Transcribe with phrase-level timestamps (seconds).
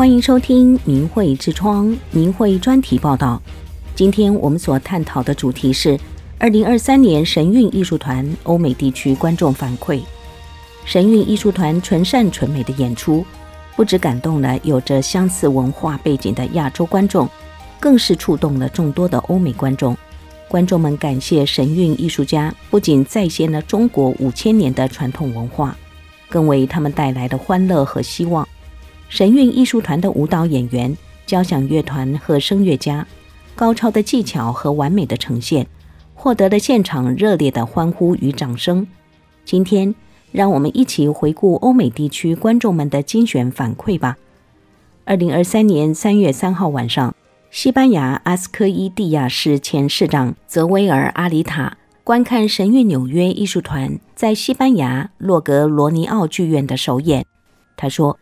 [0.00, 3.38] 欢迎收听明慧之窗明慧专题报道。
[3.94, 6.00] 今天我们所探讨的主题是
[6.38, 10.00] 二零二三年神韵艺术团欧美地区观众反馈。
[10.86, 13.22] 神韵艺术团纯善纯美的演出，
[13.76, 17.28] 不止感动了有着相似文化背景的亚洲观众，
[17.78, 19.94] 更是触动了众多的欧美观众。
[20.48, 25.76] 观众们感谢神韵艺术家，不仅再现了中国五千年的传统文化，
[26.30, 28.48] 更为他们带来了欢乐和希望。
[29.10, 30.96] 神韵艺术团的舞蹈演员、
[31.26, 33.04] 交响乐团和声乐家，
[33.56, 35.66] 高超的技巧和完美的呈现，
[36.14, 38.86] 获得了现场热烈的欢呼与掌声。
[39.44, 39.92] 今天，
[40.30, 44.16] 让我们一起回顾欧美地区观众们的精选反馈吧。
[45.04, 47.12] 二零二三年三月三号晚上，
[47.50, 57.26] 西班牙阿斯科伊蒂亚市前市长泽维尔阿里塔观看神韵纽约艺术团在西班牙洛格罗尼奥剧院的首演。
[57.76, 58.16] 他说。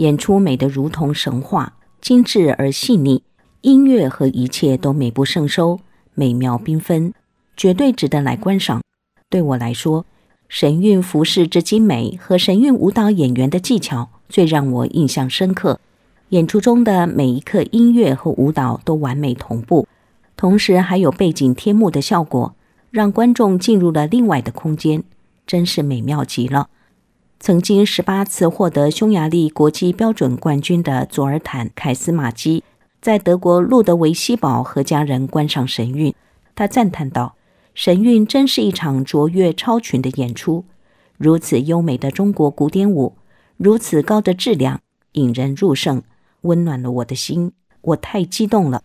[0.00, 3.22] 演出美得如同神话，精致而细腻，
[3.60, 5.78] 音乐和一切都美不胜收，
[6.14, 7.12] 美妙缤纷，
[7.54, 8.80] 绝对值得来观赏。
[9.28, 10.06] 对我来说，
[10.48, 15.78] 神韵服饰之精美和神韵舞蹈演员的技巧最让我印象深刻。
[16.30, 19.86] 演出中的每一刻音乐和舞蹈都完美同步，
[20.34, 22.54] 同时还有背景天幕的效果，
[22.90, 25.04] 让观众进入了另外的空间，
[25.46, 26.70] 真是美妙极了。
[27.42, 32.62] 曾经十八次获得匈牙利国际标准冠军的佐尔坦·凯斯马基，
[33.00, 36.14] 在德国路德维希堡和家人观赏神韵，
[36.54, 37.36] 他赞叹道
[37.74, 40.66] ：“神韵真是一场卓越超群的演出，
[41.16, 43.16] 如此优美的中国古典舞，
[43.56, 44.78] 如此高的质量，
[45.12, 46.02] 引人入胜，
[46.42, 47.52] 温暖了我的心。
[47.80, 48.82] 我太激动了！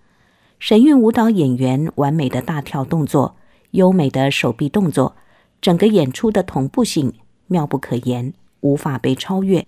[0.59, 3.35] 神韵舞蹈演员完美的大跳动作，
[3.71, 5.17] 优美的手臂动作，
[5.59, 7.11] 整个演出的同步性
[7.47, 8.33] 妙不可言。”
[8.65, 9.67] 无法被超越，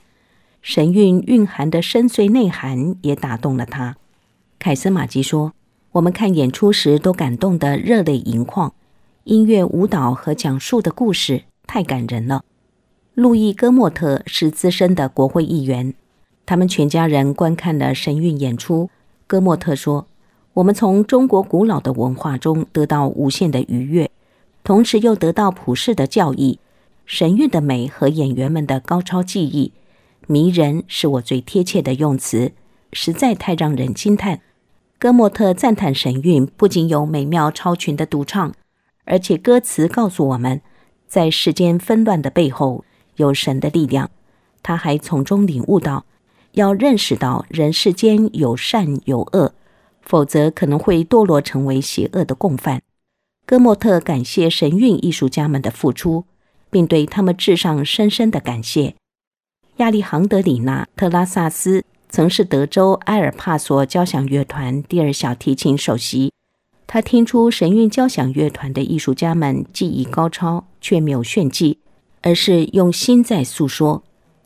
[0.64, 3.95] 神韵蕴含的深邃内涵也打动了他。
[4.58, 5.54] 凯斯马吉说
[5.94, 8.73] ：“我们看演出时都感动得热泪盈眶，
[9.26, 12.44] 音乐、舞蹈和讲述的故事太感人了。”
[13.14, 15.93] 路易·戈莫特是资深的国会议员，
[16.48, 18.89] 他们全家人观看了神韵演出。
[19.27, 20.08] 戈莫特说
[20.54, 24.10] ：“我们从中国古老的文化中得到无限的愉悦，
[24.64, 26.60] 同时又得到普世的教义。”
[27.08, 29.72] 神韵的美和演员们的高超技艺，
[30.28, 32.52] 迷人是我最贴切的用词，
[32.92, 34.42] 实在太让人惊叹。
[35.00, 38.54] 戈莫特赞叹神韵不仅有美妙超群的独唱，
[39.06, 40.60] 而且歌词告诉我们，
[41.08, 42.84] 在世间纷乱的背后
[43.16, 44.12] 有神的力量。
[44.62, 46.06] 他还从中领悟到，
[46.52, 49.54] 要认识到人世间有善有恶，
[50.02, 52.82] 否则可能会堕落成为邪恶的共犯。
[53.46, 56.26] 戈莫特感谢神韵艺术家们的付出。
[56.77, 58.93] 并对他们致上深深的感谢。
[59.77, 66.32] 亚历杭德里娜·特拉萨斯曾是德州埃尔帕索交响乐团第二小提琴首席。
[66.86, 71.80] 他听出神韵交响乐团的艺术家们技艺高超，却没有炫技，
[72.21, 74.04] 而是用心在诉说。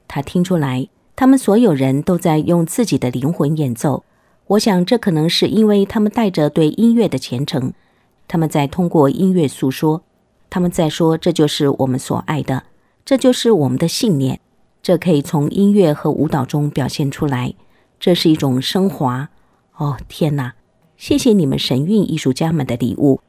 [0.08, 0.88] 他听出来，
[1.18, 4.06] 他们所有人都在用自己的灵魂演奏。
[4.48, 7.74] 我想，这可能是因为他们带着对音乐的虔诚，
[8.30, 10.04] 他们在通过音乐诉说。
[10.52, 12.64] 他们在说：“这就是我们所爱的，
[13.06, 14.42] 这就是我们的信念。
[14.84, 17.54] 这可以从音乐和舞蹈中表现出来。
[17.98, 19.30] 这是一种升华。
[19.78, 20.52] 哦，天哪！
[20.98, 23.22] 谢谢你们神韵艺术家们的礼物。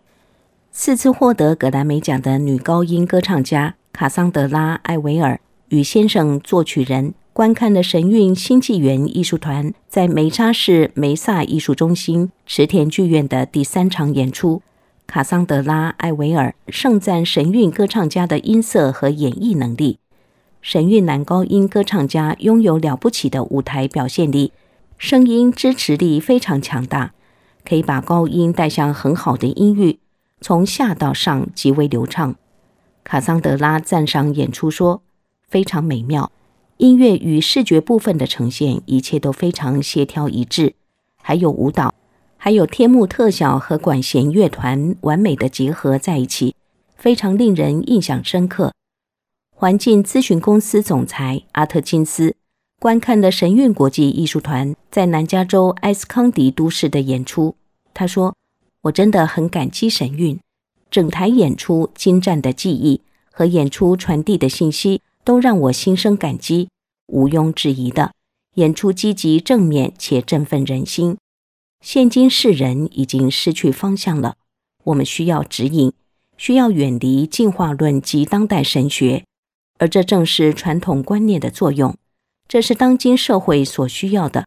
[0.73, 14.63] 四次获得格莱美奖的女高音歌唱家卡桑德拉·艾维尔与先生作曲人观看了神韵新纪元艺术团在梅沙市梅萨艺术中心池田剧院的第三场演出。”
[15.13, 19.99] 卡桑德拉·艾维尔盛赞神韵歌唱家的音色和演绎能力。
[20.63, 24.53] 神韵男高音歌唱家拥有了不起的舞台表现力，
[24.97, 27.13] 声音支持力非常强大，
[27.63, 29.99] 可以把高音带向很好的音域，
[30.41, 32.35] 从下到上极为流畅。
[33.05, 35.03] 卡桑德拉赞赏演出说
[35.47, 36.33] ：“非常美妙，
[36.79, 40.73] 音乐与视觉部分的呈现，一切都非常协调一致，
[41.21, 41.93] 还有舞蹈。”
[42.45, 46.57] 还有天幕特效和管弦乐团完美的结合在一起，
[46.97, 48.73] 非常令人印象深刻。
[49.55, 52.35] 环境咨询公司总裁阿特金斯
[52.81, 57.55] 观看了神韵国际艺术团在南加州埃斯康迪都市的演出，
[57.95, 58.35] 他说
[58.83, 60.41] ：“我真的很感激神韵，
[60.91, 66.69] 整台演出精湛的技艺和演出传递的信息都让我心生感激，
[67.07, 68.11] 毋庸置疑的，
[68.57, 71.17] 演出积极正面且振奋人心。”
[71.83, 74.37] 现今世人已经失去方向了，
[74.85, 75.93] 我们需要指引，
[76.39, 79.25] 需要远离进化论及当代神学，
[79.79, 81.97] 而这正是传统观念的作用，
[82.47, 84.47] 这是当今社会所需要的。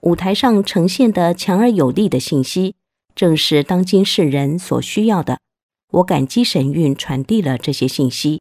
[0.00, 2.74] 舞台上呈现的强而有力的信息，
[3.14, 5.38] 正是当今世人所需要的。
[5.92, 8.40] 我感激神韵传递了这些信息。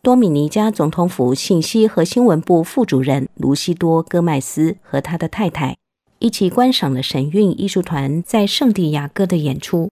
[0.00, 5.76] 多米尼加总统府信息和新闻部副主任卢西多·戈麦斯和他的太太
[6.22, 9.90] 一起观赏了神韵艺术团在圣地亚哥的演出。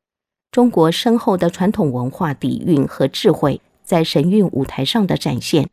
[0.52, 5.70] 中国深厚的传统文化底蕴和智慧在神韵舞台上的展现，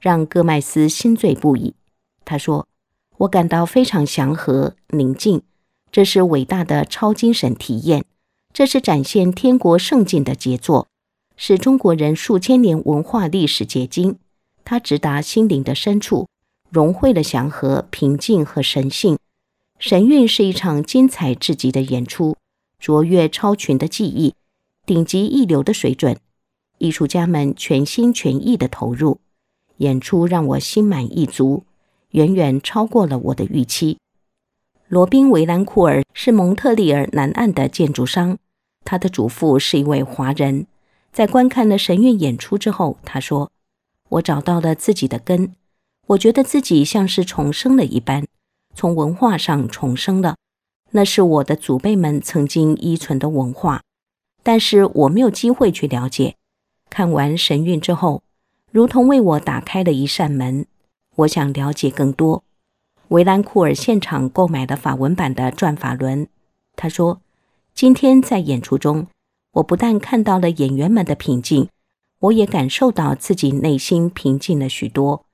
[0.00, 1.74] 让戈麦斯心醉不已。
[2.24, 2.66] 他说
[3.18, 5.42] ：“我感到非常祥和宁静，
[5.92, 8.06] 这是伟大的超精神体验，
[8.54, 10.86] 这是展现天国圣境的杰作。”
[11.36, 14.16] 是中国人数千年文化历史结晶，
[14.64, 16.26] 它直达心灵的深处，
[16.70, 19.18] 融汇了祥和、平静和神性。
[19.78, 22.36] 神韵是一场精彩至极的演出，
[22.80, 24.34] 卓越超群的技艺，
[24.84, 26.16] 顶级一流的水准。
[26.78, 29.20] 艺术家们全心全意的投入，
[29.76, 31.62] 演出让我心满意足，
[32.10, 33.98] 远远超过了我的预期。
[34.88, 38.38] 罗宾·维兰库尔是蒙特利尔南岸的建筑商，
[38.84, 40.66] 他的祖父是一位华人。
[41.12, 43.50] 在观看了神韵演出之后，他说
[44.10, 45.54] ：“我找到了自己的根，
[46.08, 48.26] 我觉得自己像是重生了一般，
[48.74, 50.36] 从文化上重生了。
[50.90, 53.82] 那是我的祖辈们曾经依存的文化，
[54.42, 56.36] 但是我没有机会去了解。
[56.88, 58.22] 看完神韵之后，
[58.70, 60.66] 如同为我打开了一扇门，
[61.16, 62.42] 我想了解更多。”
[63.08, 66.26] 维兰库尔现场购买了法文版的《转法轮》，
[66.76, 67.20] 他说
[67.74, 69.06] ：“今天在演出中。”
[69.52, 71.68] 我不但看到了演员们的平静，
[72.20, 75.24] 我也感受到自己内心平静了许多。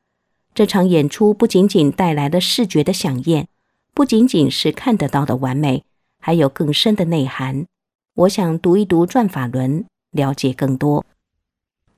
[0.55, 3.49] 这场演出不仅仅带来了视觉的饗宴，
[3.93, 5.83] 不仅仅是看得到的完美，
[6.21, 7.67] 还有更深的内涵。
[8.15, 9.81] 我想读一读《转法轮》，
[10.13, 11.05] 了解更多。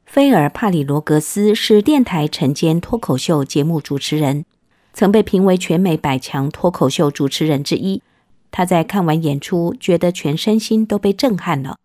[0.07, 4.47] 菲尔·帕里罗格斯是电台晨间脱口秀节目主持人，
[4.95, 8.01] 曾被评为全美百强脱口秀主持人之一。
[8.51, 11.77] 他在看完演出，觉得全身心都被震撼了。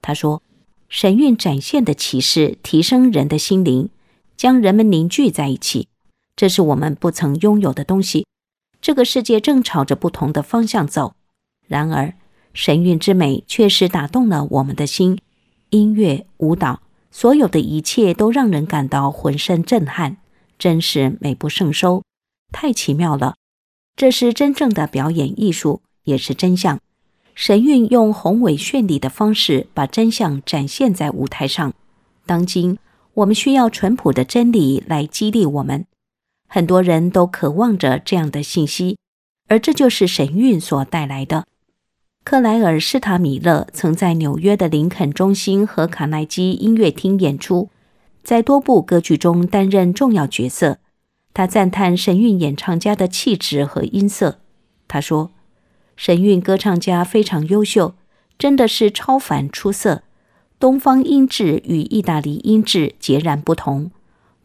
[0.00, 0.44] 他说
[0.88, 3.88] ：“神韵展现的启示提升人的心灵，
[4.36, 5.88] 将人们凝聚在一起，
[6.40, 8.24] 这是我们不曾拥有的东西。
[8.80, 11.12] 这个世界正朝着不同的方向走，
[11.68, 12.14] 然而
[12.54, 15.18] 神韵之美确实打动了我们的心。
[15.68, 20.16] 音乐、舞蹈，所有的一切都让人感到浑身震撼，
[20.58, 22.04] 真是美不胜收，
[22.50, 23.34] 太奇妙了。
[23.94, 26.80] 这是真正的表演艺术，也是真相。”
[27.36, 31.74] 神韵用宏伟绚丽的方式把真相展现在舞台上。
[32.24, 32.78] 当今，
[33.12, 35.84] 我们需要淳朴的真理来激励我们。
[36.52, 38.98] 很多人都渴望着这样的信息，
[39.46, 41.46] 而这就是神韵所带来的。
[42.24, 47.70] 克莱尔·施塔米勒曾在纽约的林肯中心和卡耐基音乐厅演出，
[48.24, 50.78] 在多部歌剧中担任重要角色。
[51.32, 54.40] 他赞叹神韵演唱家的气质和音色。
[54.88, 55.30] 他说。
[55.96, 57.92] 神韵歌唱家非常优秀，
[58.38, 60.02] 真的是超凡出色。
[60.58, 63.90] 东方音质与意大利音质截然不同，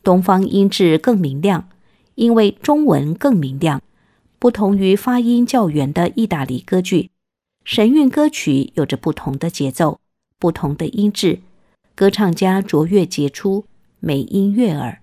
[0.04, 1.70] 东方音质更明亮，
[2.16, 3.82] 因为中文更明亮。
[4.40, 7.10] 不同于发音较圆的意大利歌剧，
[7.64, 10.00] 神韵歌曲有着不同的节奏、
[10.38, 11.40] 不同的音质，
[11.96, 13.66] 歌唱家卓越杰出，
[14.00, 15.02] 美音悦耳。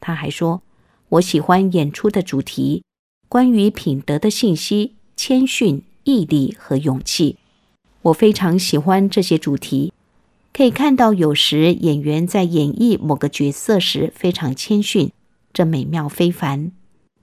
[0.00, 0.62] 他还说
[1.10, 2.82] ：“我喜欢演出的主题，
[3.28, 7.36] 关于品德的信息。”谦逊、毅力和勇气，
[8.00, 9.92] 我非常喜欢这些主题。
[10.50, 15.12] 可以看到，有时演员在演绎某个角色时非常谦逊，
[15.52, 16.72] 这美妙非凡。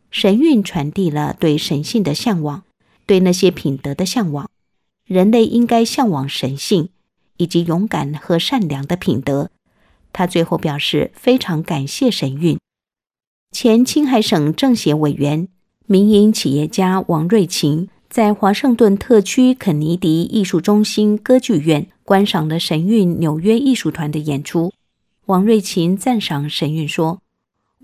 [0.09, 2.63] 神韵传递了对神性的向往，
[3.05, 4.49] 对那些品德的向往。
[5.05, 6.89] 人类应该向往神性
[7.37, 9.51] 以及勇敢和善良的品德。
[10.11, 12.57] 他最后表示非常感谢神韵。
[13.51, 15.47] 前青海省政协委员。
[15.89, 24.73] 民营企业家王瑞琴在华盛顿特区肯尼迪艺术中心歌剧院观赏了神韵纽约艺术团的演出。
[25.27, 27.21] 王瑞琴赞赏神韵说：“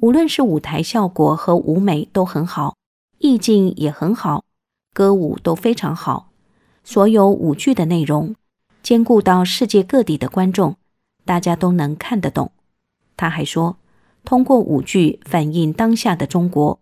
[0.01, 2.75] 无论是舞台效果和舞美都很好，
[3.19, 4.43] 意境也很好，
[4.93, 6.29] 歌舞都非常好。
[6.83, 8.35] 所有舞剧的内容
[8.81, 10.75] 兼顾到世界各地的观众，
[11.23, 12.51] 大家都能看得懂。”
[13.15, 13.77] 他还说
[14.25, 16.79] ：“通过舞剧反映当下的中国。”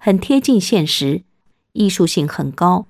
[0.00, 1.22] 很贴近现实，
[1.72, 2.86] 艺术性很高。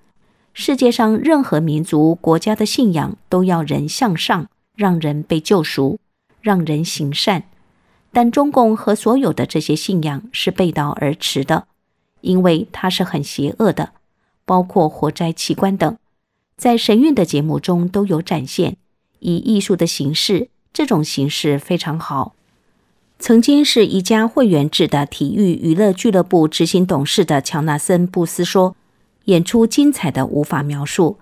[0.52, 5.98] 世界上任何民族国家的信仰都要人向上，让人被救赎，
[6.42, 7.47] 让人行善。
[8.12, 11.66] 但中共和所有的这些信仰是背道而驰的，
[12.20, 13.90] 因为它是很邪恶的，
[14.44, 15.96] 包括活摘器官等，
[16.56, 18.76] 在神韵的节目中都有展现。
[19.20, 22.34] 以艺术的形式，这种形式非常好。
[23.18, 28.76] 曾经是一家会员制的体育娱乐俱乐部执行董事的乔纳森·布斯说
[29.26, 31.18] ：“演出精彩的无法描述，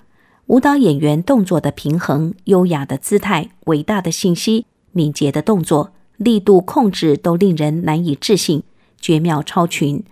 [0.48, 8.62] 舞蹈演员动作的平衡、优雅的姿态、伟大的信息、敏捷的动作、力度控制都令人难以置信，
[9.00, 10.02] 绝妙超群。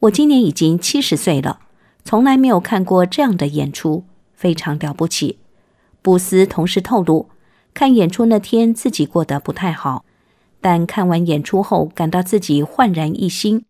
[0.00, 1.60] 我今年已经七十岁了，
[2.04, 5.38] 从来没有看过这样的演出，非常了不起。
[6.00, 7.28] 布斯同时透露，
[7.74, 10.04] 看演出那天自己过得不太好，
[10.60, 13.64] 但看完演出后感到自己焕然一新。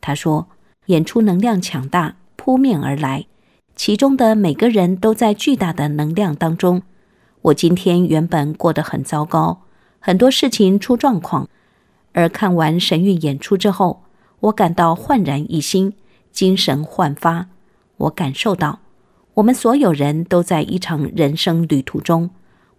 [0.00, 0.48] 他说，
[0.86, 3.26] 演出能量强大，扑面而来，
[3.74, 6.82] 其中的每个人都在巨大的能量当中。
[7.42, 9.62] 我今天原本过得很糟糕，
[10.04, 11.48] 很多事情出状况，
[12.12, 14.02] 而看完神韵演出之后，
[14.40, 15.94] 我感到焕然一新，
[16.32, 17.46] 精神焕发。
[17.96, 18.80] 我感受到。
[19.34, 22.30] 我们所有人都在一场人生旅途中，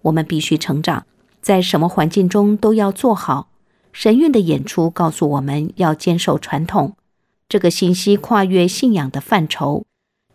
[0.02, 1.06] 我们必须成长，
[1.42, 3.48] 在什么环境中都要做好。
[3.94, 6.96] 神韵的演出告诉我们要坚守传统，
[7.48, 9.86] 这个信息跨越信仰的范畴，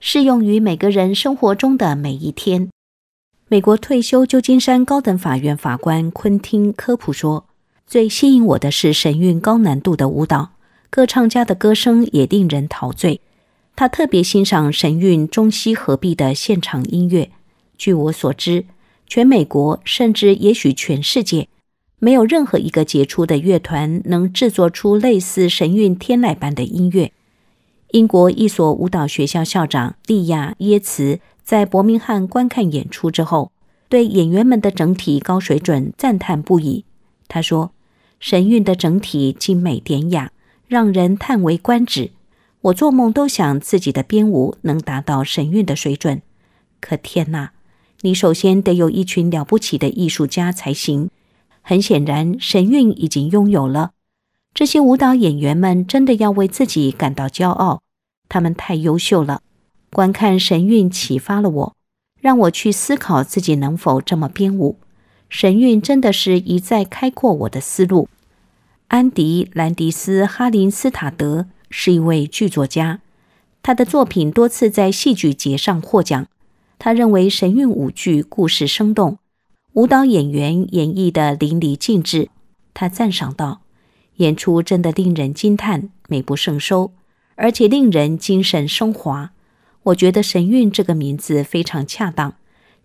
[0.01, 2.71] 适用于每个人生活中的每一天。
[3.51, 7.47] 美国退休旧金山高等法院法官昆汀·科普说
[7.89, 10.51] ：“最吸引我的是神韵高难度的舞蹈，
[10.91, 13.23] 歌唱家的歌声也令人陶醉。”
[13.75, 17.31] 他特别欣赏神韵中西合璧的现场音乐。
[17.79, 18.67] 据我所知，
[19.07, 21.49] 全美国甚至也许全世界，
[21.99, 27.13] 没有任何一个杰出的乐团能制作出类似神韵天籁般的音乐。
[27.93, 33.53] 英国一所舞蹈学校校长利亚耶茨在伯明翰观看演出之后，
[33.89, 36.85] 对演员们的整体高水准赞叹不已。
[37.27, 37.73] 他说
[38.21, 40.31] ：“神韵的整体精美典雅，
[40.67, 42.11] 让人叹为观止。”
[42.61, 46.21] 我做梦都想自己的编舞能达到神韵的水准，
[46.83, 47.53] 可天哪！
[48.03, 51.09] 你首先得有一群了不起的艺术家才行。
[51.63, 53.93] 很显然，神韵已经拥有了。
[54.53, 57.81] 这些舞蹈演员们真的要为自己感到骄傲，
[58.29, 59.41] 他们太优秀了。
[59.91, 61.77] 观看神韵启发了我，
[62.21, 64.79] 让我去思考自己能否这么编舞。
[65.29, 68.09] 神韵真的是一再开阔我的思路。
[68.89, 71.47] 安迪·兰迪斯·哈林斯塔德。
[71.71, 73.01] 是一位剧作家，
[73.63, 76.27] 他的作品多次在戏剧节上获奖。
[76.79, 79.19] 他认为神韵舞剧故事生动，
[79.75, 82.31] 舞蹈演员演绎得淋漓尽致。
[82.73, 83.61] 他赞赏道
[84.17, 86.93] ：“演出真的令人惊叹，美不胜收，
[87.35, 89.33] 而且令人精神升华。
[89.85, 92.35] 我觉得‘神韵’这个名字非常恰当，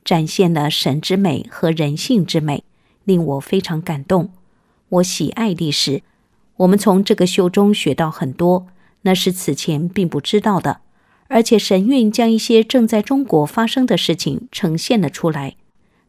[0.03, 2.63] 展现了神之美和人性之美，
[3.03, 4.31] 令我非常感动。
[4.89, 6.03] 我喜爱历史，
[6.57, 8.67] 我们从这个秀中学到很多。”
[9.05, 10.79] 那是此前并不知道的，
[11.27, 15.57] 而且神韵将一些正在中国发生的事情呈现了出来，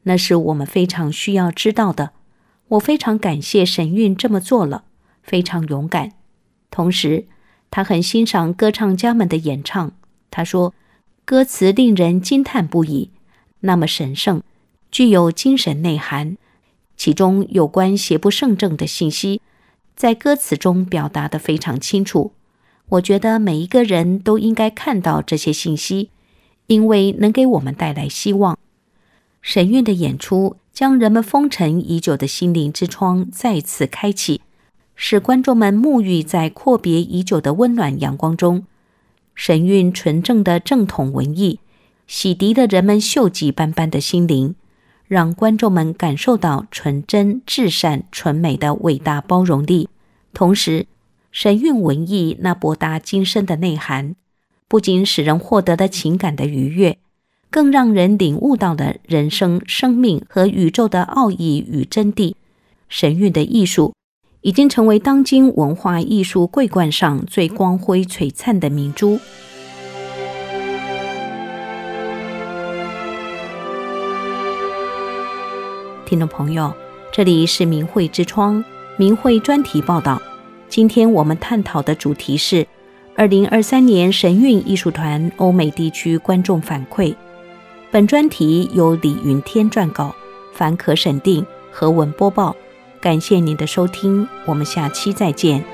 [0.05, 2.13] 那是我们非常需要知道的。
[2.69, 4.85] 我非常感谢神韵这么做了，
[5.25, 6.13] 非常勇敢。
[6.71, 7.27] 同时，
[7.69, 9.93] 他很欣赏歌唱家们的演唱。
[10.37, 10.75] 他说，
[11.25, 13.11] 歌词令人惊叹不已，
[13.61, 14.43] 那么神圣，
[14.91, 16.37] 具有精神内涵，
[16.97, 19.41] 其中有关邪不胜正的信息，
[19.95, 22.33] 在歌词中表达得非常清楚。
[22.89, 26.11] 我觉得每一个人都应该看到这些信息，
[26.67, 28.59] 因为能给我们带来希望。
[29.41, 34.41] 神韵的演出将人们封尘已久的心灵之窗再次开启，
[34.97, 38.67] 使观众们沐浴在阔别已久的温暖阳光中。
[39.35, 41.61] 神韵纯正的正统文艺，
[42.07, 44.55] 洗涤了人们锈迹斑斑的心灵，
[45.07, 49.89] 让观众们感受到纯真、至善、纯美的伟大包容力，
[50.33, 50.87] 同时。
[51.33, 54.15] 神韵文艺那博大精深的内涵，
[54.69, 56.97] 不仅使人获得了情感的愉悦，
[57.51, 62.37] 更让人领悟到了人生、生命和宇宙的奥义与真谛。
[62.89, 63.95] 神韵的艺术
[64.45, 69.19] 已经成为当今文化艺术桂冠上最光辉璀璨的明珠。
[76.05, 76.71] 听众朋友，
[77.11, 78.63] 这里是明慧之窗，
[78.99, 80.21] 明慧专题报道。
[80.69, 82.67] 今天我们探讨的主题是
[83.17, 87.15] 二零二三年神韵艺术团欧美地区观众反馈。
[87.91, 90.15] 本专题由李云天撰稿，
[90.53, 92.55] 凡可审定，何文播报。
[93.05, 95.74] 感谢您的收听，我们下期再见。